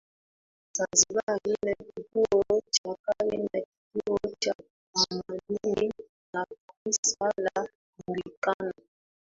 [0.77, 4.53] Zanzibar ina Kituo cha Kale na Kituo cha
[4.95, 5.91] Kitamaduni
[6.33, 7.67] na Kanisa la
[8.07, 8.73] Anglikana